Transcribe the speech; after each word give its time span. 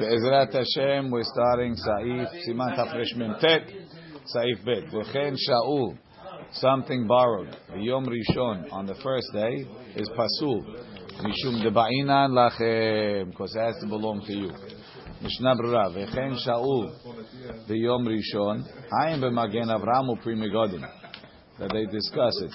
Be'ezrat 0.00 0.54
Hashem, 0.54 1.10
we're 1.10 1.22
starting 1.22 1.76
Saif 1.76 2.48
Siman 2.48 2.74
Tafresh 2.78 3.14
Memtet, 3.14 3.70
Saif 4.34 4.64
Bet. 4.64 4.90
V'chen 4.90 5.36
Shaul, 5.46 5.98
something 6.52 7.06
borrowed. 7.06 7.54
Yom 7.76 8.06
Rishon, 8.06 8.72
on 8.72 8.86
the 8.86 8.94
first 9.02 9.26
day, 9.34 9.66
is 9.94 10.08
Pasul. 10.16 10.64
Mishum 11.20 11.62
Deba'inan 11.62 12.30
Lachem, 12.30 13.30
because 13.30 13.54
it 13.54 13.60
has 13.60 13.76
to 13.82 13.86
belong 13.86 14.22
to 14.26 14.32
you. 14.32 14.50
Brura, 15.42 15.90
V'chen 15.94 16.38
Shaul, 16.46 17.68
the 17.68 17.76
Yom 17.76 18.06
Rishon, 18.06 18.64
Hayim 18.98 19.20
B'magen 19.20 19.66
Avram 19.66 20.08
U'Pri 20.16 20.34
Megadim. 20.34 20.88
That 21.58 21.70
they 21.70 21.84
discuss 21.84 22.32
it. 22.40 22.50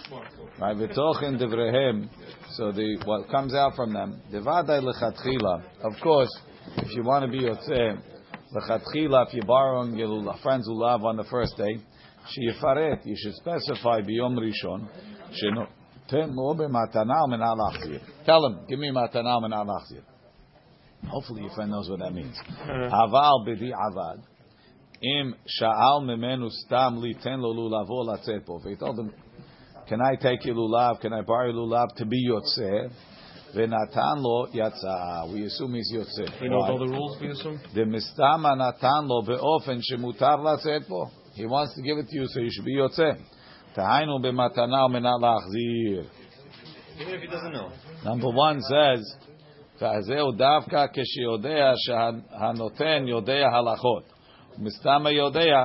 Right? 0.60 0.76
V'tochen 0.76 1.40
Devrehem, 1.40 2.10
so 2.54 2.72
the, 2.72 3.00
what 3.06 3.30
comes 3.30 3.54
out 3.54 3.76
from 3.76 3.94
them, 3.94 4.22
Devadai 4.34 4.82
Lechatchila, 4.82 5.64
of 5.84 5.94
course, 6.02 6.36
if 6.78 6.96
you 6.96 7.04
want 7.04 7.26
to 7.26 7.32
be 7.32 7.44
yotzeh, 7.44 8.00
lechatchila, 8.56 9.28
if 9.28 9.34
you're 9.34 9.46
borrowing 9.46 9.96
your 9.98 10.36
friend's 10.42 10.68
lulav 10.68 11.04
on 11.04 11.18
the 11.18 11.24
first 11.26 11.58
day, 11.58 11.78
sheyifaret, 12.38 13.06
you 13.06 13.16
should 13.18 13.34
specify 13.36 14.02
biyom 14.02 14.38
rishon, 14.38 14.88
shenoten 15.32 16.34
lo 16.36 16.54
b'matana 16.56 17.26
u'menal 17.26 17.58
achzir. 17.72 18.02
Tell 18.26 18.46
him, 18.46 18.66
give 18.68 18.80
me 18.80 18.92
matana 18.92 19.40
u'menal 19.40 19.66
achzir. 19.66 20.02
Hopefully 21.08 21.42
your 21.44 21.52
friend 21.52 21.72
knows 21.72 21.90
what 21.90 22.00
that 22.00 22.14
means. 22.14 22.36
Uh-huh. 22.38 22.72
Aval 22.72 23.48
b'di 23.48 23.72
avad. 23.72 24.22
Im 25.02 25.36
sha'al 25.62 26.02
memenu 26.02 26.50
stam 26.50 27.02
li 27.02 27.16
ten 27.22 27.42
lo 27.42 27.54
lulavo 27.54 28.06
latzet 28.06 28.46
po. 28.46 28.60
He 28.60 28.76
told 28.76 29.00
him, 29.00 29.14
can 29.88 30.02
I 30.02 30.16
take 30.16 30.44
your 30.46 30.56
lulav, 30.56 31.00
can 31.02 31.14
I 31.14 31.22
borrow 31.22 31.52
your 31.52 31.56
lulav 31.56 31.96
to 31.98 32.06
be 32.06 32.28
yotzeh? 32.28 32.92
Venatan 33.57 34.23
lo 34.23 34.47
yatsa. 34.47 35.33
We 35.33 35.45
assume 35.45 35.75
he's 35.75 35.93
yotze. 35.93 36.31
He 36.41 36.49
knows 36.49 36.69
all 36.69 36.79
the 36.79 36.87
rules. 36.87 37.19
We 37.21 37.29
assume. 37.29 37.61
The 37.75 37.83
mistama 37.83 38.57
natan 38.57 39.09
lo 39.09 39.23
beofen 39.23 39.81
shemutar 39.81 40.39
latzet 40.39 40.89
po. 40.89 41.11
He 41.35 41.47
wants 41.47 41.75
to 41.77 41.83
give 41.83 41.99
it 41.99 42.09
to 42.09 42.17
you, 42.17 42.27
so 42.29 42.41
you 42.41 42.51
should 42.51 42.65
be 42.65 42.77
yotze. 42.77 43.19
Tahainu 43.77 44.21
b'matana 44.21 44.89
u'menat 44.89 45.21
lachzir. 45.21 46.07
Even 47.01 47.15
if 47.15 47.21
he 47.21 47.27
doesn't 47.27 47.53
know. 47.53 47.71
Number 48.05 48.29
one 48.29 48.61
says, 48.61 49.17
והזהו 49.81 50.33
דווקא 50.33 50.87
כשיודע 50.93 51.73
שהנותן 51.77 53.05
יודע 53.09 53.49
הלכות. 53.49 54.03
מסתם 54.59 55.05
יודע 55.11 55.65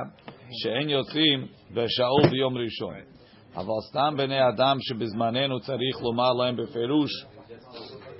שאין 0.62 0.88
יוצאים 0.88 1.46
בשאול 1.74 2.30
ביום 2.30 2.56
ראשון. 2.56 2.94
אבל 3.56 3.80
סתם 3.88 4.14
בני 4.16 4.48
אדם 4.48 4.76
שבזמננו 4.80 5.60
צריך 5.60 6.00
לומר 6.02 6.32
להם 6.32 6.56
בפירוש 6.56 7.10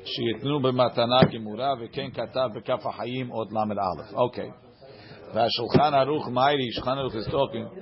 שיתנו 0.04 0.60
במתנה 0.60 1.18
גמורה, 1.32 1.74
וכן 1.80 2.10
כתב 2.10 2.48
בכף 2.54 2.86
החיים 2.86 3.28
עוד 3.28 3.52
ל"א. 3.52 4.14
אוקיי. 4.14 4.50
והשולחן 5.34 5.94
ערוך 5.94 6.28
מיירי, 6.28 6.72
שולחן 6.72 6.98
ערוך 6.98 7.14
is 7.14 7.28
talking, 7.28 7.80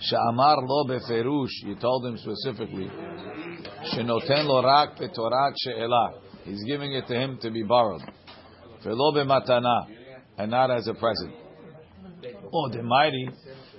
שאמר 0.00 0.54
לו 0.54 0.94
בפירוש, 0.94 1.50
you 1.64 1.82
told 1.82 2.04
him 2.06 2.16
specifically, 2.16 2.90
שנותן 3.82 4.46
לו 4.46 4.60
רק 4.64 5.00
בתורת 5.00 5.52
שאלה. 5.56 6.06
He's 6.44 6.64
giving 6.66 6.92
it 6.92 7.06
to 7.06 7.14
him 7.14 7.38
to 7.42 7.50
be 7.50 7.62
borrowed. 7.68 8.10
ולא 8.82 9.12
במתנה, 9.14 9.80
and 10.38 10.50
not 10.50 10.70
as 10.70 10.88
a 10.88 10.94
present. 10.94 11.34
או 12.52 12.68
דמיירי, 12.68 13.26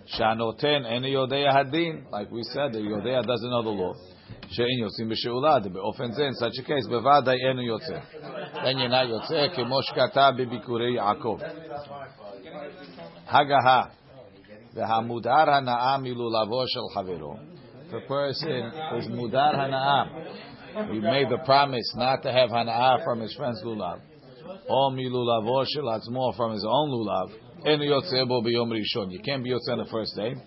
שהנותן 0.05 0.85
אינו 0.85 1.07
יודע 1.07 1.59
הדין, 1.59 2.03
like 2.11 2.31
we 2.31 2.43
said, 2.53 2.73
the 2.73 2.79
יודע 2.79 3.21
doesn't 3.21 3.51
know 3.51 3.63
the 3.63 3.69
law. 3.69 4.14
שאין 4.49 4.79
יוצאים 4.79 5.09
בשאולה, 5.09 5.59
באופן 5.73 6.11
זה, 6.11 6.27
in 6.27 6.43
such 6.43 6.59
a 6.59 6.67
case, 6.67 6.89
בוודאי 6.89 7.37
אינו 7.47 7.61
יוצא. 7.61 7.99
אין 8.63 8.79
אינה 8.79 9.03
יוצא, 9.03 9.47
כמו 9.55 9.83
שכתב 9.83 10.33
בביקורי 10.37 10.95
יעקב. 10.95 11.37
הגהה, 13.27 13.83
והמודר 14.73 15.49
הנאה 15.49 15.97
מלולבו 15.97 16.63
של 16.67 16.79
חברו. 16.93 17.35
The 17.89 18.09
person 18.09 18.71
is 18.99 19.15
מודר 19.15 19.61
הנאה. 19.61 20.03
He 20.75 20.99
made 20.99 21.29
the 21.29 21.45
promise 21.45 21.95
not 21.95 22.23
to 22.23 22.31
have 22.31 22.53
הנאה 22.53 22.95
from 23.03 23.21
his 23.21 23.33
friend's 23.37 23.63
lulav. 23.63 23.99
או 24.69 24.91
מלולבו 24.91 25.65
של 25.65 25.89
עצמו 25.89 26.31
from 26.33 26.51
his 26.55 26.65
own 26.65 26.89
lulav. 26.91 27.51
אינו 27.65 27.83
יוצא 27.83 28.23
בו 28.27 28.41
ביום 28.41 28.73
ראשון. 28.73 29.09
You 29.11 29.19
can't 29.19 29.43
be 29.43 29.49
יוצא 29.49 29.73
on 29.73 29.85
the 29.85 29.89
first 29.89 30.17
day. 30.17 30.39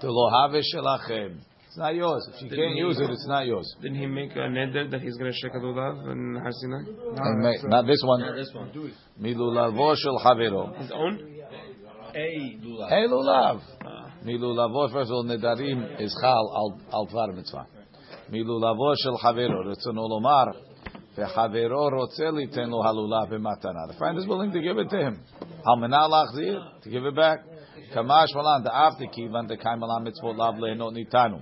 דלא 0.00 0.30
הווה 0.44 0.62
שלכם. 0.62 1.28
It's 1.68 1.78
not 1.78 1.94
yours. 1.94 2.28
If 2.34 2.42
you 2.42 2.50
can't 2.50 2.76
use 2.76 3.00
it, 3.00 3.08
it's 3.08 3.26
not 3.26 3.46
yours. 3.46 3.74
Didn't 3.80 3.96
he 3.98 4.06
make 4.06 4.32
a 4.32 4.40
neder 4.40 4.90
that 4.90 5.00
he's 5.00 5.16
going 5.16 5.32
to 5.32 5.38
shake 5.42 5.54
a 5.54 5.58
lulav 5.58 6.12
in 6.12 6.38
Har 6.42 6.52
Sinai? 6.52 6.82
And 7.16 7.42
ma- 7.42 7.68
not 7.76 7.86
this 7.86 8.02
one. 8.04 8.20
this 8.36 8.50
one. 8.54 8.70
Do 8.72 8.86
it. 8.86 8.92
מלולבו 9.18 9.96
של 9.96 10.18
חברו. 10.22 10.66
His 10.76 10.90
own? 10.92 11.18
A 12.14 12.58
lulav. 12.62 12.90
Hey 12.90 13.06
lulav. 13.08 13.60
מלולבו, 14.24 14.88
first 14.88 15.10
of 15.10 15.14
all, 15.14 15.24
נדרים 15.26 15.84
is 15.98 16.12
חל 16.20 16.44
על, 16.56 16.68
על 16.92 17.06
דבר 17.10 17.40
מצווה. 17.40 17.62
מלולבו 18.28 18.92
של 18.96 19.16
חברו, 19.18 19.70
רצונו 19.70 20.08
לומר, 20.08 20.44
וחברו 21.18 21.88
רוצה 22.00 22.30
ליתן 22.30 22.70
לו 22.70 22.84
הלולב 22.84 23.34
במתנה. 23.34 23.80
The 23.88 23.98
friend 23.98 24.18
is 24.18 24.26
willing 24.26 24.52
to 24.52 24.60
give 24.60 24.78
it 24.78 24.90
to 24.90 24.96
him. 24.96 25.14
על 25.64 25.80
מנה 25.80 26.08
להחזיר, 26.08 26.60
to 26.82 26.86
give 26.88 27.06
it 27.12 27.16
back. 27.16 27.52
Kamash 27.93 28.35
malan 28.35 28.63
the 28.63 28.75
after 28.75 29.05
kivan 29.05 29.47
the 29.47 29.57
kaimalam 29.57 30.07
mitzvot 30.07 30.35
lavle 30.35 30.77
not 30.77 30.93
nitanu 30.93 31.41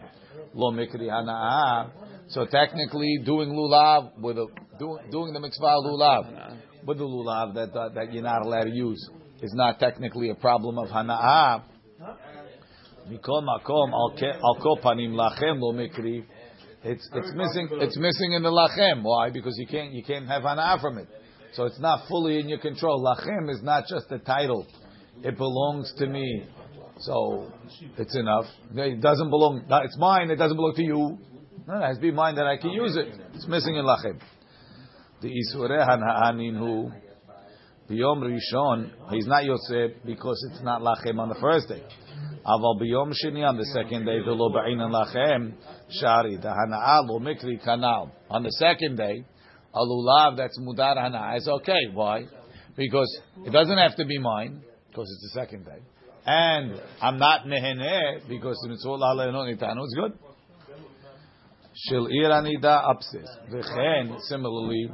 lo 0.54 0.72
mikri 0.72 1.10
hanaa. 1.10 1.90
So 2.28 2.46
technically, 2.46 3.20
doing 3.24 3.50
lulav 3.50 4.20
with 4.20 4.38
a, 4.38 4.48
do, 4.80 4.98
doing 5.12 5.34
the 5.34 5.40
mitzvah 5.40 5.78
lulav 5.86 6.58
with 6.86 6.98
the 6.98 7.04
lulav 7.04 7.54
that 7.56 7.78
uh, 7.78 7.90
that 7.90 8.14
you're 8.14 8.24
not 8.24 8.42
allowed 8.44 8.64
to 8.64 8.72
use 8.72 9.10
is 9.42 9.54
not 9.54 9.80
technically 9.80 10.30
a 10.30 10.36
problem 10.36 10.78
of 10.78 10.90
hanaa. 10.90 11.64
Mikol 13.10 13.44
makom 13.44 13.92
al 13.94 14.58
kol 14.62 14.80
lachem 14.84 15.60
lo 15.60 15.74
mikri. 15.74 16.26
It's 16.84 17.10
it's 17.14 17.34
missing 17.34 17.70
it's 17.82 17.98
missing 17.98 18.34
in 18.34 18.44
the 18.44 18.50
lachem. 18.50 19.04
Why? 19.04 19.30
Because 19.32 19.56
you 19.58 19.68
can't 19.68 19.92
you 19.92 20.04
can't 20.04 20.28
have 20.28 20.44
hanaa 20.44 20.80
from 20.82 21.00
it. 21.00 21.08
So 21.54 21.66
it's 21.66 21.80
not 21.80 22.08
fully 22.08 22.40
in 22.40 22.50
your 22.50 22.60
control. 22.60 23.04
Lachem 23.04 23.50
is 23.50 23.64
not 23.64 23.86
just 23.88 24.12
a 24.12 24.20
title. 24.20 24.68
It 25.24 25.38
belongs 25.38 25.94
to 25.98 26.08
me. 26.08 26.46
So 27.00 27.52
it's 27.98 28.16
enough. 28.16 28.46
It 28.76 29.02
doesn't 29.02 29.30
belong. 29.30 29.66
It's 29.70 29.98
mine. 29.98 30.30
It 30.30 30.38
doesn't 30.38 30.56
belong 30.56 30.74
to 30.76 30.84
you. 30.84 31.18
No, 31.68 31.78
it 31.78 31.88
has 31.88 31.98
to 31.98 32.02
be 32.02 32.12
mine 32.12 32.36
that 32.36 32.46
I 32.46 32.58
can 32.58 32.72
use 32.72 32.96
it. 32.96 33.08
It's 33.34 33.48
missing 33.48 33.76
in 33.76 33.86
lachem. 33.86 34.20
The 35.22 35.30
isureh 35.30 35.88
hana'anin 35.88 36.58
hu. 36.58 36.92
Biyom 37.90 38.24
Rishon, 38.24 38.92
he's 39.12 39.28
not 39.28 39.46
Yosef 39.46 39.92
because 40.04 40.44
it's 40.52 40.64
not 40.64 40.82
Lachem 40.82 41.20
on 41.20 41.30
the 41.30 41.36
first 41.36 41.68
day. 41.68 41.84
Aval 42.44 42.82
Biyom 42.82 43.14
Shini 43.14 43.48
on 43.48 43.58
the 43.58 43.66
second 43.66 44.06
day, 44.06 44.22
Velo 44.26 44.50
Ba'inan 44.50 44.90
Lachem, 44.90 45.54
Shari, 45.92 46.36
the 46.38 46.48
Hana'ah 46.48 47.08
lo 47.08 47.20
Mikri 47.20 47.64
Kanal. 47.64 48.10
On 48.32 48.42
the 48.42 48.50
second 48.54 48.96
day, 48.96 49.24
a 49.72 49.80
lulav 49.80 50.36
that's 50.36 50.60
Mudar 50.60 50.98
Hana'ah 50.98 51.38
is 51.38 51.48
okay. 51.48 51.88
Why? 51.94 52.26
Because 52.76 53.20
it 53.46 53.52
doesn't 53.52 53.78
have 53.78 53.96
to 53.98 54.06
be 54.06 54.18
mine, 54.18 54.64
because 54.96 55.12
it's 55.12 55.34
the 55.34 55.40
second 55.42 55.66
day. 55.66 55.84
And 56.26 56.82
I'm 57.02 57.20
not 57.20 57.46
meheneh 57.46 58.28
because 58.30 58.58
it's 58.72 58.86
all 58.86 59.00
it's 59.20 59.96
good. 59.96 60.14
Shel 61.76 62.08
ir 62.08 62.30
anida 62.30 62.82
apsis. 62.86 63.28
V'chen, 63.52 64.18
similarly, 64.22 64.90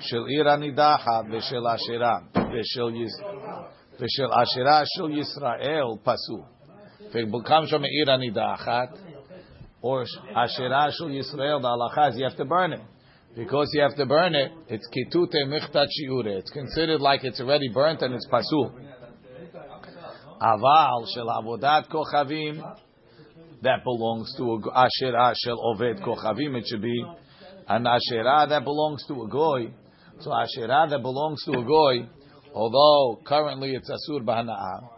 shel 0.00 0.24
iranida 0.24 0.98
anidaha 0.98 1.24
v'shel 1.30 1.64
ashera 1.64 2.24
v'shel 2.34 2.92
yisrael 2.92 3.66
v'shel 4.00 4.30
ashera 4.32 4.84
shel 4.96 5.08
Yisrael 5.08 6.00
pasu. 6.00 6.44
from 7.12 7.66
shom 7.66 7.84
ir 7.84 8.06
anidachat 8.06 8.98
or 9.80 10.04
ashera 10.36 10.90
shel 10.90 11.08
Yisrael 11.08 11.62
the 11.62 11.68
halachas 11.68 12.18
you 12.18 12.24
have 12.24 12.36
to 12.36 12.44
burn 12.44 12.72
it. 12.72 12.80
Because 13.36 13.70
you 13.74 13.82
have 13.82 13.94
to 13.96 14.06
burn 14.06 14.34
it, 14.34 14.50
it's 14.68 14.88
kitute 14.88 15.46
michtat 15.46 15.86
shiure. 15.86 16.38
It's 16.38 16.50
considered 16.50 17.00
like 17.00 17.22
it's 17.22 17.40
already 17.40 17.68
burnt 17.68 18.02
and 18.02 18.14
it's 18.14 18.26
pasu. 18.26 18.85
Aval 20.40 21.06
shel 21.14 21.26
avodat 21.26 21.88
kochavim, 21.88 22.62
that 23.62 23.82
belongs 23.84 24.34
to 24.36 24.52
a 24.52 24.60
ashera 24.60 25.34
shel 25.44 25.58
oved 25.58 26.00
kochavim. 26.02 26.56
It 26.56 26.66
should 26.68 26.82
be 26.82 27.04
an 27.68 27.84
ashera 27.84 28.48
that 28.48 28.64
belongs 28.64 29.04
to 29.08 29.22
a 29.22 29.28
goy. 29.28 29.72
So 30.20 30.32
Asherah 30.32 30.86
that 30.88 31.02
belongs 31.02 31.44
to 31.44 31.52
a 31.52 31.64
goy, 31.64 32.08
although 32.54 33.20
currently 33.22 33.74
it's 33.74 33.90
asur 33.90 34.22
b'hana'ah, 34.22 34.88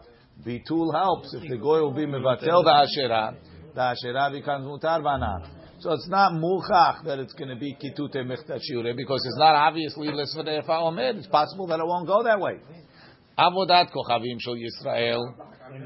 bitul 0.45 0.93
helps. 0.93 1.33
If 1.33 1.49
the 1.49 1.57
goy 1.57 1.81
will 1.81 1.93
be 1.93 2.05
mevatel 2.05 2.63
the 2.63 2.71
Asherah, 2.71 3.35
the 3.75 3.81
Asherah 3.81 4.31
becomes 4.31 4.65
mutar 4.65 5.01
b'hana'ah. 5.01 5.81
So 5.81 5.93
it's 5.93 6.07
not 6.09 6.33
muchach 6.33 7.05
that 7.05 7.19
it's 7.19 7.33
going 7.33 7.49
to 7.49 7.55
be 7.55 7.73
kitute 7.73 8.15
mechtat 8.15 8.59
shiure 8.69 8.95
because 8.95 9.25
it's 9.25 9.37
not 9.37 9.55
obviously 9.55 10.07
lisvadei 10.07 10.65
omed. 10.65 11.15
It's 11.15 11.27
possible 11.27 11.67
that 11.67 11.79
it 11.79 11.85
won't 11.85 12.07
go 12.07 12.23
that 12.23 12.39
way. 12.39 12.59
Avodat 13.39 13.87
kochavim 13.95 14.37
shel 14.39 14.55
Yisrael. 14.55 15.33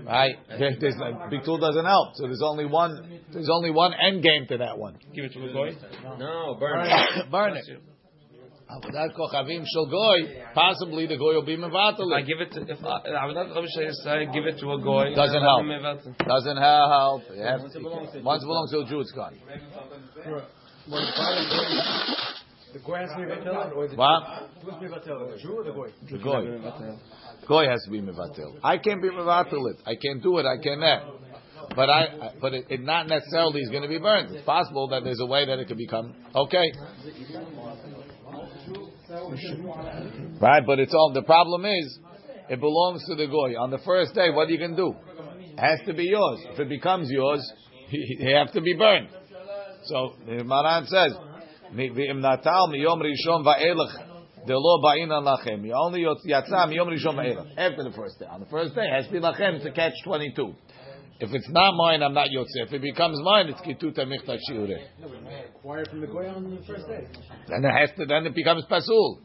Right, 0.06 0.36
there, 0.60 0.76
there's, 0.80 0.96
uh, 0.96 1.28
bitul 1.30 1.60
doesn't 1.60 1.86
help. 1.86 2.16
So 2.16 2.24
there's 2.24 2.42
only 2.44 2.66
one. 2.66 3.20
There's 3.32 3.50
only 3.52 3.70
one 3.70 3.94
end 3.94 4.24
game 4.24 4.48
to 4.50 4.58
that 4.58 4.78
one. 4.78 4.98
Give 5.14 5.26
it 5.26 5.34
to 5.34 5.40
the 5.40 5.54
boy? 5.54 5.72
No, 6.18 6.56
burn 6.60 6.86
it. 6.86 7.32
Burn 7.32 7.58
it. 7.58 7.66
Avodat 8.72 9.14
kochavim 9.16 9.64
shel 9.72 9.86
goy. 9.88 10.42
Possibly 10.56 11.06
the 11.06 11.18
goy 11.18 11.34
will 11.36 11.46
be 11.46 11.54
If 11.54 11.64
I 11.64 12.22
give 12.22 12.40
it 12.40 12.52
to, 12.54 12.62
if 12.62 12.84
I, 12.84 13.10
I 13.10 13.26
would 13.26 13.36
not 13.36 13.48
say 13.76 14.10
I 14.10 14.26
give 14.26 14.46
it 14.46 14.58
to 14.60 14.72
a 14.72 14.82
goy. 14.82 15.14
Doesn't 15.14 15.42
help. 15.42 15.66
Doesn't 16.26 16.58
help. 16.58 17.24
You 17.36 17.44
have 17.44 17.62
Once 17.62 17.76
it 17.76 17.82
belongs 17.84 18.12
to- 18.14 18.22
once 18.22 18.44
it 18.44 18.48
belongs 18.48 18.72
to 18.72 18.80
a 18.80 18.86
Jew, 18.86 19.02
it's 19.02 19.12
gone. 19.12 19.38
When 22.74 22.80
the 22.80 22.80
father 22.80 22.80
goes, 22.80 22.80
the 22.80 22.80
goy 22.80 22.98
has 22.98 23.10
to 23.12 23.18
be 23.18 23.24
vatel, 23.24 23.76
or 23.76 23.88
the 23.88 23.96
What? 23.96 24.24
Who 24.62 24.72
has 24.72 24.80
be 24.80 24.88
vatel, 24.88 25.32
the 25.32 25.42
Jew 25.42 25.54
or 25.54 25.64
the 25.64 25.72
goy? 25.72 25.90
The 26.10 26.18
goy. 26.18 26.60
Goy 27.48 27.70
has 27.70 27.84
to 27.86 27.92
be 27.92 28.02
mevatel. 28.02 28.56
I 28.64 28.78
can't 28.78 29.02
be 29.02 29.10
mevatel 29.10 29.70
it. 29.72 29.78
I 29.86 29.96
can't 29.96 30.24
do 30.24 30.38
it. 30.40 30.46
I 30.46 30.58
can't. 30.62 30.82
But 31.76 31.90
I, 31.90 32.02
I 32.02 32.34
but 32.42 32.54
it, 32.54 32.66
it 32.70 32.82
not 32.82 33.08
necessarily 33.08 33.62
is 33.62 33.70
going 33.70 33.84
to 33.84 33.90
be 33.90 33.98
burned. 33.98 34.36
It's 34.36 34.46
possible 34.46 34.88
that 34.90 35.04
there's 35.04 35.20
a 35.20 35.26
way 35.26 35.46
that 35.46 35.60
it 35.60 35.68
could 35.68 35.78
become 35.78 36.14
okay. 36.36 36.72
Right, 40.42 40.64
but 40.66 40.80
it's 40.80 40.94
all 40.94 41.12
the 41.14 41.22
problem 41.22 41.66
is 41.66 42.00
it 42.50 42.60
belongs 42.60 43.06
to 43.08 43.16
the 43.16 43.28
goy. 43.28 43.56
On 43.60 43.72
the 43.72 43.80
first 43.80 44.14
day, 44.14 44.30
what 44.30 44.48
are 44.48 44.52
you 44.52 44.58
going 44.58 44.72
to 44.72 44.78
do? 44.78 44.96
It 45.40 45.60
has 45.60 45.80
to 45.86 45.94
be 45.94 46.06
yours. 46.06 46.40
If 46.52 46.60
it 46.60 46.70
becomes 46.70 47.10
yours, 47.10 47.42
you 47.90 48.36
have 48.36 48.52
to 48.54 48.62
be 48.62 48.74
burned. 48.74 49.10
So 49.86 50.16
the 50.26 50.44
Maran 50.44 50.86
says, 50.88 51.14
"V'im 51.74 52.20
natal 52.22 52.70
miyom 52.70 53.02
rishon 53.02 53.44
va'elach 53.44 54.46
delo 54.46 54.82
ba'inan 54.82 55.24
lachem." 55.24 55.66
You 55.66 55.74
only 55.74 56.02
yatsa 56.02 56.68
miyom 56.68 56.88
rishon 56.88 57.16
va'elach 57.16 57.54
after 57.58 57.84
the 57.84 57.92
first 57.92 58.20
day. 58.20 58.26
On 58.30 58.40
the 58.40 58.46
first 58.48 58.76
day, 58.76 58.88
has 58.90 59.06
to 59.08 59.12
be 59.12 59.20
lachem 59.20 59.62
to 59.64 59.72
catch 59.72 59.94
twenty-two. 60.04 60.54
If 61.20 61.34
it's 61.34 61.50
not 61.50 61.74
mine, 61.76 62.04
I'm 62.04 62.14
not 62.14 62.30
yotze. 62.30 62.48
If 62.56 62.74
it 62.74 62.82
becomes 62.82 63.20
mine, 63.22 63.48
it's 63.48 63.62
kituta 63.62 64.06
michtat 64.06 64.40
shiureh. 64.50 64.82
Acquired 65.56 65.88
from 65.90 66.02
the 66.02 66.08
goy 66.08 66.28
on 66.28 66.56
the 66.56 66.64
first 66.66 66.88
day. 66.88 67.08
Then 67.48 67.64
it 67.64 67.72
has 67.80 67.92
to. 67.98 68.06
Then 68.06 68.26
it 68.26 68.36
becomes 68.36 68.66
pasul 68.70 69.20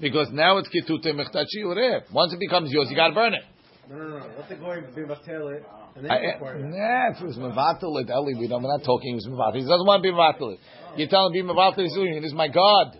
because 0.00 0.28
now 0.30 0.58
it's 0.58 0.68
kituta 0.68 1.12
michtat 1.14 1.46
shiureh. 1.56 2.02
Once 2.12 2.32
it 2.32 2.38
becomes 2.38 2.70
yours, 2.70 2.88
you 2.90 2.96
got 2.96 3.08
to 3.08 3.14
burn 3.14 3.34
it. 3.34 3.42
No, 3.88 3.96
no, 3.96 4.18
no. 4.18 4.26
Let 4.38 4.48
the 4.48 4.56
goy 4.56 4.80
be 4.94 5.02
vatel 5.02 5.56
it, 5.56 5.66
and 5.96 6.04
then 6.04 6.10
I, 6.10 6.20
you 6.20 6.30
acquire 6.30 6.56
it. 6.56 6.64
nah, 6.64 7.10
if 7.10 7.22
it 7.22 7.26
was 7.26 7.36
mevatel 7.36 8.00
it, 8.00 8.08
Eli, 8.08 8.38
we 8.38 8.46
don't, 8.46 8.62
we're 8.62 8.76
not 8.76 8.84
talking. 8.84 9.10
He 9.10 9.14
was 9.14 9.26
mevatel. 9.26 9.56
He 9.56 9.62
doesn't 9.62 9.86
want 9.86 10.02
to 10.02 10.08
be 10.08 10.14
mevatel 10.14 10.54
it. 10.54 10.60
You 10.96 11.08
tell 11.08 11.26
him 11.26 11.32
be 11.32 11.42
mevatel. 11.42 11.82
He's 11.82 11.94
doing 11.94 12.14
it. 12.14 12.20
This 12.20 12.30
is 12.30 12.34
my 12.34 12.48
God. 12.48 12.98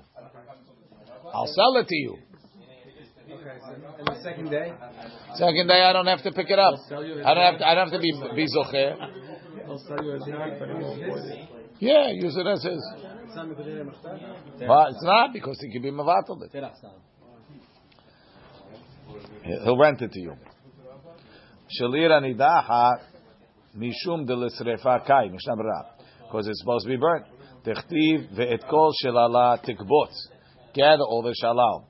I'll 1.33 1.47
sell 1.47 1.77
it 1.77 1.87
to 1.87 1.97
you. 1.97 2.19
Okay, 3.31 3.59
so, 3.63 3.75
and 3.99 4.07
the 4.07 4.23
second 4.23 4.51
day, 4.51 4.73
Second 5.35 5.69
day, 5.69 5.83
I 5.83 5.93
don't 5.93 6.07
have 6.07 6.23
to 6.25 6.33
pick 6.33 6.51
it 6.51 6.59
up. 6.59 6.75
I 6.91 7.35
don't 7.35 7.45
have 7.45 7.59
to. 7.59 7.67
I 7.67 7.75
don't 7.75 7.91
have 7.91 8.01
to 8.01 8.03
be 8.03 8.13
be 8.35 8.47
zocher. 8.51 8.97
I'll 9.69 9.79
sell 9.79 10.05
you 10.05 10.13
a 10.13 10.19
dinar, 10.19 10.57
but 10.59 10.69
it 10.69 10.77
won't. 10.77 11.01
Yeah, 11.79 12.11
use 12.11 12.37
it 12.37 12.47
as 12.47 12.65
is. 12.65 12.95
it's 13.25 13.37
not 13.37 13.49
But 14.59 14.91
it's 14.91 15.05
not 15.05 15.33
because 15.33 15.59
he 15.61 15.71
can 15.71 15.83
be 15.83 15.91
mevatel 15.91 16.43
it. 16.43 16.53
Terach, 16.53 16.75
He'll 19.43 19.79
rent 19.79 20.03
it 20.03 20.13
to 20.13 20.21
you. 20.21 20.35
Shalira 21.79 22.21
nidaha 22.21 22.99
mishum 23.77 24.27
delisrefa 24.27 25.07
kai. 25.07 25.29
Mishnah 25.29 25.57
Because 26.27 26.49
it's 26.49 26.61
supposed 26.61 26.87
to 26.87 26.91
be 26.91 26.97
burnt. 26.97 27.27
Techtiv 27.65 28.35
ve'et 28.35 28.69
kol 28.69 28.93
shalala 29.05 29.63
tikbot. 29.65 30.11
Gather 30.75 31.03
all 31.03 31.23
the 31.23 31.35
shalal. 31.43 31.85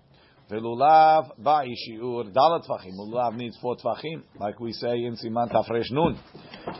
Velulav 0.50 1.38
ba'i 1.38 1.74
shi'ur 1.74 2.32
dalat 2.32 2.66
tfachim. 2.66 2.92
Lulav 2.98 3.36
needs 3.36 3.56
four 3.62 3.76
tfachim, 3.76 4.22
like 4.38 4.58
we 4.58 4.72
say 4.72 4.96
in 5.04 5.16
Siman 5.16 5.50
Tafresh 5.50 5.92
Nun. 5.92 6.18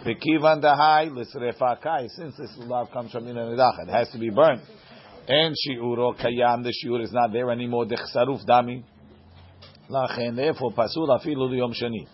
Vekivan 0.05 0.61
dahai 0.61 1.09
lisrefa 1.09 1.81
kai. 1.81 2.09
Since 2.09 2.37
this 2.37 2.51
lulav 2.59 2.93
comes 2.93 3.13
from 3.13 3.27
Nina 3.27 3.43
Nidacha, 3.43 3.89
it 3.89 3.91
has 3.91 4.11
to 4.11 4.19
be 4.19 4.31
burnt. 4.31 4.61
And 5.29 5.55
shi'uro 5.55 6.19
kayam, 6.19 6.65
the 6.65 6.75
shi'ur 6.85 7.03
is 7.03 7.13
not 7.13 7.33
there 7.33 7.51
anymore. 7.51 7.87
Dechsaruf 7.87 8.45
dami. 8.45 8.83
Lachen, 9.89 10.35
therefore, 10.35 10.73
pasul 10.73 11.09
afilu 11.09 11.57
yom 11.57 11.73
shani. 11.73 12.07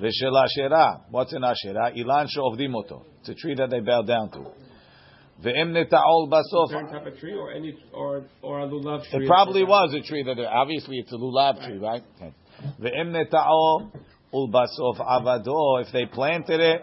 V'shel 0.00 0.44
Asherah, 0.44 1.02
What's 1.10 1.32
an 1.32 1.42
Ashera? 1.42 1.94
Ilan 1.96 2.26
she'ovdim 2.28 2.74
oto. 2.74 3.04
It's 3.20 3.28
a 3.28 3.34
tree 3.34 3.54
that 3.54 3.68
they 3.70 3.80
bow 3.80 4.02
down 4.02 4.30
to. 4.30 4.46
Ve'im 5.44 5.72
neta'ol 5.72 6.30
basof. 6.30 6.70
Certain 6.70 6.90
type 6.90 7.06
of 7.06 7.18
tree 7.18 7.34
or 7.34 7.52
any, 7.52 7.76
or, 7.92 8.24
or 8.42 8.60
a 8.60 8.66
lulav 8.66 9.08
tree? 9.10 9.24
It 9.24 9.28
probably 9.28 9.62
was 9.64 9.94
a 9.94 10.00
tree 10.06 10.22
that, 10.22 10.38
obviously 10.38 10.96
it's 10.98 11.12
a 11.12 11.16
lulav 11.16 11.64
tree, 11.66 11.78
right? 11.78 12.02
Ve'im 12.80 13.12
neta'ol 13.12 13.90
ul 14.32 14.48
basof 14.48 15.00
avado. 15.00 15.84
If 15.84 15.92
they 15.92 16.06
planted 16.06 16.60
it 16.60 16.82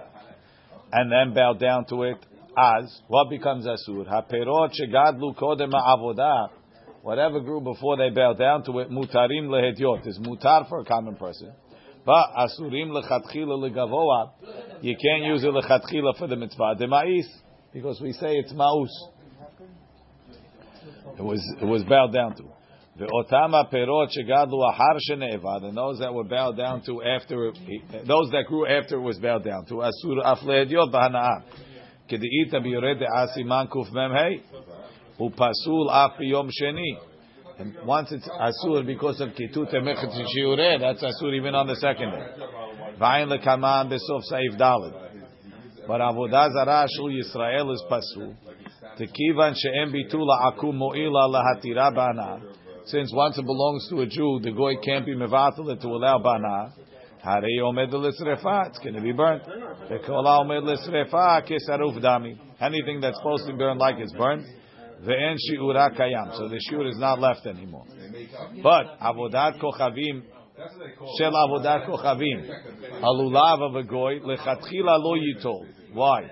and 0.91 1.11
then 1.11 1.33
bow 1.33 1.53
down 1.53 1.85
to 1.87 2.03
it, 2.03 2.17
as, 2.57 3.01
what 3.07 3.29
becomes 3.29 3.65
asur? 3.65 4.07
Ha'perot 4.07 4.73
shegadlu 4.79 5.35
kodem 5.35 5.71
ha'avodah 5.71 6.49
whatever 7.07 7.39
grew 7.39 7.61
before 7.61 7.95
they 7.95 8.09
bow 8.09 8.33
down 8.33 8.63
to 8.65 8.79
it, 8.79 8.89
mutarim 8.89 9.47
lehediot 9.47 10.05
is 10.05 10.19
mutar 10.19 10.67
for 10.67 10.79
a 10.79 10.83
common 10.83 11.15
person. 11.15 11.53
But 12.07 12.29
asurim 12.37 12.91
lechatchila 12.91 13.69
legavoa, 13.69 14.31
you 14.81 14.95
can't 14.95 15.25
use 15.25 15.43
it 15.43 15.47
lechatchila 15.47 16.17
for 16.17 16.27
the 16.27 16.37
mitzvah 16.37 16.75
demais 16.79 17.25
because 17.73 17.99
we 17.99 18.13
say 18.13 18.37
it's 18.37 18.53
maus. 18.53 18.87
It 21.19 21.21
was 21.21 21.41
it 21.61 21.65
was 21.65 21.83
bowed 21.83 22.13
down 22.13 22.33
to. 22.37 22.43
Ve'otama 22.97 23.69
perot 23.69 24.07
shegadlu 24.17 24.53
ahar 24.53 24.97
shenevad, 25.11 25.65
and 25.65 25.75
those 25.75 25.99
that 25.99 26.13
were 26.13 26.23
bowed 26.23 26.55
down 26.55 26.81
to 26.83 27.03
after 27.03 27.51
those 28.05 28.31
that 28.31 28.45
grew 28.47 28.65
after 28.65 28.95
it 28.95 29.01
was 29.01 29.19
bowed 29.19 29.43
down 29.43 29.65
to 29.65 29.73
asur 29.73 30.23
aflehediot 30.23 30.89
b'hanaa. 30.89 31.43
Kedeita 32.09 32.65
biyored 32.65 33.01
de'asiman 33.01 33.67
kuf 33.67 33.91
memhei 33.91 34.41
upasul 35.19 35.89
afi 35.91 36.29
yom 36.29 36.49
sheni. 36.49 36.97
And 37.59 37.75
once 37.85 38.11
it's 38.11 38.27
asur 38.27 38.85
because 38.85 39.19
of 39.19 39.29
kitut 39.29 39.73
emechet 39.73 40.13
shiureh, 40.37 40.79
that's 40.79 41.03
asur 41.03 41.33
even 41.33 41.55
on 41.55 41.67
the 41.67 41.75
second 41.75 42.11
day. 42.11 42.27
V'ayin 42.99 43.29
lekaman 43.31 43.89
besof 43.89 44.21
saif 44.31 44.59
dalid. 44.59 44.93
But 45.87 46.01
avodah 46.01 46.51
zarah 46.53 46.87
shul 46.95 47.09
Yisrael 47.09 47.73
is 47.73 47.83
pasul. 47.89 48.35
Tekivan 48.99 49.55
she'em 49.55 49.91
bitula 49.91 50.51
akum 50.51 50.75
mo'ila 50.75 51.29
lahatira 51.29 51.95
bana. 51.95 52.41
Since 52.85 53.11
once 53.13 53.37
it 53.37 53.45
belongs 53.45 53.87
to 53.89 54.01
a 54.01 54.05
Jew, 54.05 54.39
the 54.43 54.51
goy 54.51 54.75
can't 54.83 55.05
be 55.05 55.15
mevatel 55.15 55.81
to 55.81 55.87
allow 55.87 56.19
bana. 56.19 56.73
Harei 57.25 57.59
omed 57.61 57.91
l'srefa, 57.91 58.67
it's 58.67 58.79
going 58.79 58.93
to 58.93 59.01
be 59.01 59.13
burnt. 59.13 59.43
V'kola 59.89 60.45
omed 60.45 60.63
l'srefa 60.63 61.41
kesaruf 61.49 61.99
dami. 62.01 62.37
Anything 62.61 63.01
that's 63.01 63.17
supposed 63.17 63.47
to 63.47 63.53
be 63.53 63.57
burned 63.57 63.79
like 63.79 63.95
it's 63.97 64.13
burned. 64.13 64.45
Ve'en 65.05 65.35
shi'ura 65.37 65.95
kayam. 65.97 66.35
So 66.37 66.47
the 66.47 66.59
shiur 66.69 66.89
is 66.89 66.97
not 66.97 67.19
left 67.19 67.45
anymore. 67.45 67.85
But 68.63 68.99
avodat 68.99 69.59
kochavim 69.61 70.23
shel 71.17 71.31
avodat 71.31 71.87
kochavim 71.87 72.49
alulav 73.01 73.61
of 73.69 73.75
a 73.75 73.83
goy 73.83 74.19
lechatchila 74.19 74.97
lo 74.99 75.15
yitol. 75.15 75.65
Why? 75.93 76.29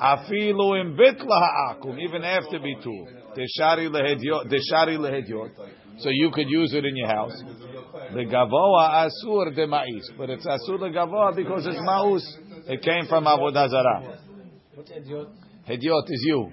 Afilu 0.00 0.80
im 0.80 0.96
bitla 0.96 1.28
ha'akum 1.28 1.98
even 1.98 2.24
after 2.24 2.58
bitul. 2.58 3.06
Deshari 3.36 3.88
lehediot. 3.88 5.50
So 5.98 6.10
you 6.10 6.30
could 6.32 6.48
use 6.48 6.72
it 6.72 6.84
in 6.84 6.96
your 6.96 7.08
house. 7.08 7.42
The 8.14 8.24
gavoa 8.24 9.06
asur 9.06 9.54
de 9.54 9.66
ma'is, 9.66 10.16
but 10.16 10.30
it's 10.30 10.46
asur 10.46 10.78
the 10.78 10.90
gavoa 10.94 11.34
because 11.34 11.66
it's 11.66 11.78
ma'us. 11.78 12.22
It 12.68 12.82
came 12.82 13.06
from 13.08 13.24
avodah 13.24 13.68
zarah. 13.68 14.18
What's 14.74 14.90
idiot? 14.92 15.28
Hediot 15.68 16.04
is 16.08 16.22
you. 16.24 16.52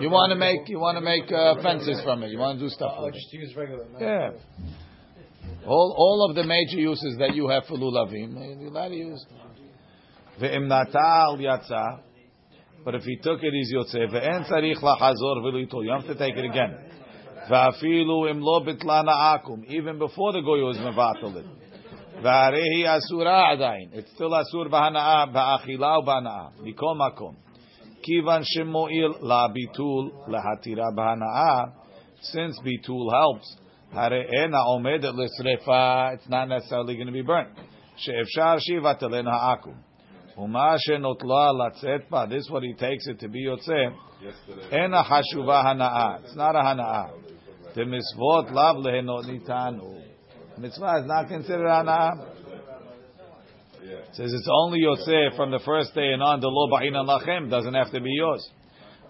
You 0.00 0.10
want 0.10 0.30
to 0.30 0.36
make 0.36 0.68
you 0.68 0.78
want 0.78 0.96
to 0.96 1.00
make 1.00 1.30
uh, 1.32 1.60
fences 1.60 2.00
from 2.04 2.22
it. 2.22 2.30
You 2.30 2.38
want 2.38 2.58
to 2.58 2.64
do 2.66 2.68
stuff 2.68 2.92
Oh, 2.96 3.10
just 3.10 3.32
use 3.32 3.54
regular. 3.56 3.84
Yeah. 3.98 4.30
All 5.66 5.94
all 5.98 6.28
of 6.28 6.36
the 6.36 6.44
major 6.44 6.78
uses 6.78 7.16
that 7.18 7.34
you 7.34 7.48
have 7.48 7.64
for 7.64 7.76
lulavim, 7.76 8.36
eh, 8.36 8.60
you're 8.60 8.68
allowed 8.70 8.88
to 8.88 8.94
use. 8.94 9.26
Ve'im 10.40 10.68
natal 10.68 11.38
yatsa. 11.38 12.00
But 12.84 12.94
if 12.94 13.02
he 13.02 13.16
took 13.16 13.42
it, 13.42 13.52
he's 13.52 13.72
yotze. 13.74 14.08
Ve'en 14.12 14.48
tzarich 14.48 14.80
lachazor 14.80 15.42
v'litol. 15.42 15.84
You 15.84 15.90
have 15.90 16.06
to 16.06 16.14
take 16.14 16.36
it 16.36 16.44
again. 16.44 16.76
Ve'afilu 17.50 18.30
im 18.30 18.40
lo 18.40 18.60
bitlana 18.64 19.36
akum. 19.36 19.64
Even 19.66 19.98
before 19.98 20.32
the 20.32 20.42
goy 20.42 20.62
was 20.62 20.76
mevatel 20.76 21.36
it. 21.36 21.46
Ve'arehi 22.22 22.86
asura 22.86 23.56
adain. 23.56 23.88
It's 23.94 24.12
still 24.12 24.30
asur 24.30 24.68
b'hana'a 24.68 25.32
ba'achila 25.34 26.04
u'b'hana'a. 26.04 26.52
Mikol 26.62 26.96
makom. 26.96 27.36
Kivan 28.06 28.42
shemo'il 28.44 29.14
la 29.22 29.48
bitul. 29.48 30.10
Since 32.20 32.60
bitul 32.60 33.10
helps, 33.10 33.56
hare 33.92 34.26
ena 34.42 34.58
omedet 34.68 35.14
l'srefa. 35.14 36.14
It's 36.14 36.28
not 36.28 36.48
necessarily 36.48 36.94
going 36.94 37.06
to 37.06 37.12
be 37.12 37.22
burnt. 37.22 37.48
She'efshar 37.96 38.58
shivatelen 38.60 39.24
ha'akum. 39.24 39.76
Uma 40.36 40.76
shenotla 40.88 41.52
latzet 41.54 42.08
ba. 42.10 42.26
This 42.28 42.44
is 42.44 42.50
what 42.50 42.62
he 42.62 42.74
takes 42.74 43.06
it 43.06 43.20
to 43.20 43.28
be 43.28 43.44
yotze. 43.46 43.92
Ena 44.72 45.02
hashuva. 45.02 46.24
It's 46.24 46.34
not 46.36 46.56
a 46.56 46.60
hana'a. 46.60 47.10
The 47.74 47.82
mitzvot 47.82 48.52
lav 48.52 48.76
lehenot 48.76 49.24
nitanu. 49.26 50.02
Mitzvah 50.58 50.98
is 51.00 51.06
not 51.06 51.28
considered 51.28 51.66
hana'a. 51.66 52.43
Says 54.12 54.32
it's 54.32 54.48
only 54.50 54.80
yotze 54.80 55.36
from 55.36 55.50
the 55.50 55.60
first 55.64 55.94
day 55.94 56.12
and 56.12 56.22
on. 56.22 56.40
The 56.40 56.48
lo 56.48 56.68
ba'ina 56.70 57.04
lachem 57.06 57.50
doesn't 57.50 57.74
have 57.74 57.90
to 57.92 58.00
be 58.00 58.10
yours. 58.12 58.48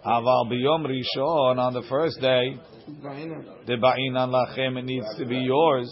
Aval 0.07 0.50
biyom 0.50 0.87
rishon 0.87 1.59
on 1.59 1.73
the 1.73 1.83
first 1.88 2.21
day, 2.21 2.59
the 3.67 3.76
ba'inan 3.76 4.31
lachem, 4.31 4.79
it 4.79 4.85
needs 4.85 5.07
to 5.19 5.25
be 5.25 5.37
yours. 5.37 5.91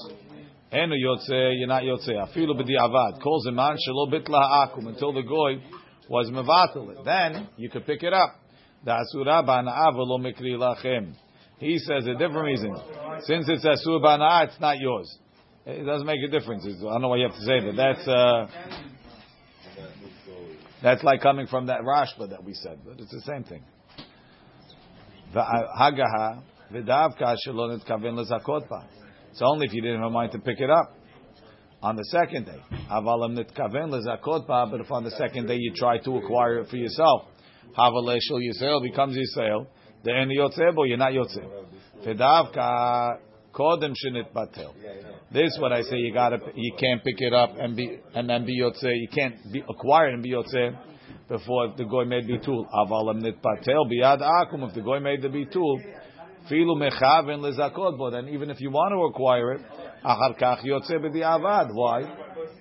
Enu 0.70 0.94
yotze, 0.94 1.58
you're 1.58 1.68
not 1.68 1.82
yotze. 1.82 2.08
Afilu 2.08 2.60
b'di'avad. 2.60 3.22
Calls 3.22 3.46
a 3.46 3.52
man 3.52 3.76
shelo 3.76 4.12
bitla 4.12 4.68
akum 4.68 4.88
until 4.88 5.12
the 5.12 5.22
goy 5.22 5.62
was 6.08 6.30
mevatel. 6.30 7.04
Then 7.04 7.48
you 7.56 7.70
could 7.70 7.86
pick 7.86 8.02
it 8.02 8.12
up. 8.12 8.36
The 8.84 8.92
asura 8.92 9.42
ba'na'av 9.42 9.94
lo 9.94 10.18
mikri 10.18 10.56
lachem. 10.56 11.14
He 11.58 11.78
says 11.78 12.06
a 12.06 12.12
different 12.12 12.46
reason. 12.46 12.76
Since 13.20 13.48
it's 13.48 13.64
asur 13.64 14.00
ba'na'ah, 14.02 14.48
it's 14.48 14.60
not 14.60 14.78
yours. 14.78 15.18
It 15.64 15.84
doesn't 15.84 16.06
make 16.06 16.20
a 16.26 16.28
difference. 16.28 16.64
It's, 16.66 16.80
I 16.80 16.92
don't 16.92 17.02
know 17.02 17.08
what 17.08 17.20
you 17.20 17.28
have 17.28 17.36
to 17.36 17.44
say, 17.44 17.60
but 17.60 17.76
that's 17.76 18.08
uh, 18.08 18.46
that's 20.82 21.04
like 21.04 21.20
coming 21.20 21.46
from 21.46 21.66
that 21.66 21.82
rashba 21.82 22.30
that 22.30 22.42
we 22.42 22.52
said, 22.54 22.80
but 22.84 22.98
it's 22.98 23.12
the 23.12 23.20
same 23.20 23.44
thing. 23.44 23.62
It's 29.30 29.42
only 29.42 29.66
if 29.66 29.72
you 29.72 29.82
didn't 29.82 30.00
have 30.00 30.08
a 30.08 30.10
mind 30.10 30.32
to 30.32 30.40
pick 30.40 30.58
it 30.58 30.68
up 30.68 30.96
on 31.80 31.94
the 31.96 32.04
second 32.06 32.46
day. 32.46 32.60
But 32.90 34.80
if 34.80 34.90
on 34.90 35.04
the 35.04 35.12
second 35.12 35.46
day 35.46 35.56
you 35.58 35.72
try 35.76 35.98
to 35.98 36.16
acquire 36.16 36.58
it 36.58 36.68
for 36.68 36.76
yourself, 36.76 37.26
yisrael 37.78 38.82
becomes 38.82 39.16
yisrael. 39.16 39.66
You're 40.04 40.96
not 40.98 41.12
yotze. 41.12 41.46
V'davka 42.04 43.18
kodem 43.52 43.94
shenit 43.94 44.32
batel. 44.34 44.72
This 45.32 45.52
is 45.52 45.58
what 45.60 45.72
I 45.72 45.82
say. 45.82 45.96
You 45.96 46.12
gotta, 46.12 46.38
you 46.54 46.72
can't 46.78 47.02
pick 47.04 47.16
it 47.18 47.32
up 47.32 47.50
and 47.58 47.76
be 47.76 47.98
and 48.14 48.28
then 48.28 48.44
be 48.44 48.60
yotze. 48.60 48.82
You 48.82 49.08
can't 49.14 49.36
be 49.52 49.62
acquire 49.68 50.08
and 50.08 50.22
be 50.22 50.30
yotze 50.30 50.76
before 51.28 51.74
the 51.76 51.84
goy 51.84 52.04
made 52.04 52.26
bitul. 52.26 52.66
Avalam 52.74 53.20
nit 53.22 53.42
batel 53.42 53.90
biyad 53.90 54.20
akum. 54.20 54.68
If 54.68 54.74
the 54.74 54.80
goy 54.80 55.00
made 55.00 55.22
the 55.22 55.28
bitul, 55.28 55.80
filu 56.50 56.76
mechaven 56.76 57.40
lezakot. 57.40 57.98
But 57.98 58.10
then 58.10 58.28
even 58.28 58.50
if 58.50 58.60
you 58.60 58.70
want 58.70 58.92
to 58.92 59.02
acquire 59.04 59.52
it, 59.52 59.60
achar 60.04 60.38
kach 60.40 60.64
yotze 60.64 60.92
b'diavad. 60.92 61.68
Why? 61.72 62.02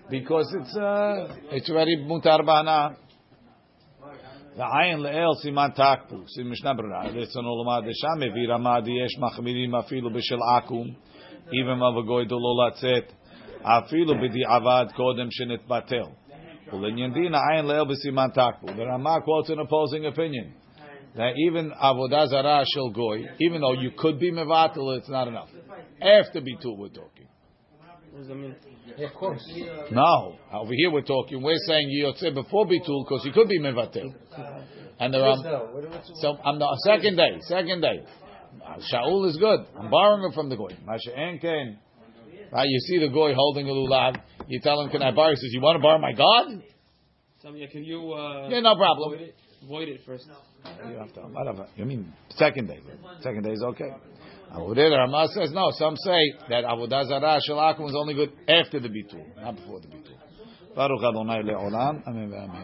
Because 0.09 0.53
it's 0.59 0.75
uh, 0.75 1.35
it's 1.51 1.69
already 1.69 1.97
mutar 1.97 2.41
b'hana. 2.41 2.95
V'ayin 4.61 4.99
le'el 5.01 5.33
siman 5.43 5.75
takpus 5.75 6.37
in 6.37 6.47
Mishnah 6.47 6.75
Brura. 6.75 7.11
Listen, 7.15 7.45
olama 7.45 7.81
desham 7.81 8.21
evira 8.21 8.59
madi 8.61 8.91
yesh 8.91 9.17
machmirim 9.19 9.73
afilu 9.81 10.09
b'shel 10.15 10.41
akum. 10.57 10.95
Even 11.51 11.77
mavagoy 11.79 12.29
dolo 12.29 12.51
latzet. 12.61 13.07
Afilu 13.65 14.13
b'di'avad 14.21 14.93
kodem 14.93 15.29
shenetbatel. 15.37 16.11
Ulinyan 16.73 17.11
din 17.15 17.33
ayin 17.33 17.65
le'el 17.65 17.87
b'siman. 17.91 18.31
The 18.77 18.85
Rama 18.85 19.21
quotes 19.23 19.49
an 19.49 19.59
opposing 19.59 20.05
opinion. 20.05 20.53
That 21.15 21.33
even 21.37 21.71
avodah 21.71 22.27
zarah 22.27 22.63
shel 22.71 22.91
goy, 22.91 23.25
even 23.39 23.61
though 23.61 23.73
you 23.73 23.91
could 23.97 24.19
be 24.19 24.31
mevatel, 24.31 24.97
it's 24.97 25.09
not 25.09 25.27
enough. 25.27 25.49
After 25.99 26.39
bitul 26.39 26.77
we're 26.77 26.89
talking. 26.89 27.27
Yeah, 28.97 29.07
of 29.07 29.13
course. 29.13 29.41
No, 29.91 30.35
over 30.53 30.73
here 30.73 30.91
we're 30.91 31.01
talking. 31.01 31.41
We're 31.41 31.55
saying 31.67 31.89
yotze 31.89 32.33
before 32.33 32.65
bitul 32.65 33.05
because 33.05 33.21
you 33.25 33.31
could 33.31 33.47
be 33.47 33.59
mevatel. 33.59 34.13
And 34.99 35.13
there 35.13 35.23
are 35.23 35.35
No, 35.37 35.69
what- 35.71 35.89
what's- 35.89 36.21
so 36.21 36.37
on 36.43 36.59
the 36.59 36.67
second 36.83 37.15
day, 37.15 37.39
second 37.41 37.81
day, 37.81 38.03
uh, 38.65 38.77
Shaul 38.91 39.25
is 39.27 39.37
good. 39.37 39.65
I'm 39.77 39.89
borrowing 39.89 40.29
it 40.29 40.33
from 40.35 40.49
the 40.49 40.57
goy. 40.57 40.69
Masha 40.85 41.11
Enken. 41.11 41.77
Right, 42.51 42.67
you 42.67 42.79
see 42.81 42.97
the 42.99 43.07
goy 43.07 43.33
holding 43.33 43.69
a 43.69 43.71
lulav. 43.71 44.21
You 44.47 44.59
tell 44.59 44.81
him, 44.81 44.89
"Can 44.89 45.01
I 45.01 45.11
borrow?" 45.11 45.29
He 45.29 45.37
says, 45.37 45.53
"You 45.53 45.61
want 45.61 45.77
to 45.77 45.81
borrow 45.81 45.97
my 45.99 46.11
God?" 46.11 46.61
Tell 47.41 47.51
me, 47.53 47.65
can 47.67 47.83
you 47.83 48.11
uh, 48.13 48.49
Yeah, 48.49 48.59
no 48.59 48.75
problem. 48.75 49.11
void 49.11 49.21
it? 49.21 49.35
Void 49.67 49.87
it 49.87 50.01
first. 50.05 50.27
You 50.89 50.97
have 50.97 51.13
to. 51.13 51.21
Whatever. 51.21 51.67
You 51.77 51.85
mean 51.85 52.13
second 52.29 52.67
day? 52.67 52.79
Second 53.21 53.43
day 53.43 53.51
is 53.51 53.63
okay. 53.63 53.91
Abu 54.53 54.75
Hurairah 54.75 54.97
Rama 54.97 55.27
says 55.33 55.51
no. 55.51 55.71
Some 55.71 55.95
say 55.97 56.33
that 56.49 56.65
avodah 56.65 57.07
zarah 57.07 57.39
shel 57.45 57.87
is 57.87 57.95
only 57.95 58.13
good 58.13 58.31
after 58.49 58.79
the 58.79 58.89
bitul, 58.89 59.23
not 59.41 59.55
before 59.55 59.79
the 59.79 59.87
bitul. 59.87 60.17
Baruch 60.75 61.03
Adonai 61.03 61.41
le'olam. 61.43 62.01
Amen. 62.07 62.63